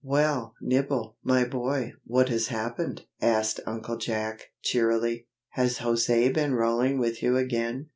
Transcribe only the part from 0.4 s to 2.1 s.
Nibble, my boy,